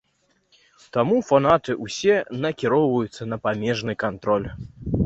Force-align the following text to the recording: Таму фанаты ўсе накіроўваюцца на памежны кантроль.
Таму 0.95 1.19
фанаты 1.29 1.77
ўсе 1.85 2.17
накіроўваюцца 2.47 3.23
на 3.35 3.41
памежны 3.47 3.93
кантроль. 4.07 4.47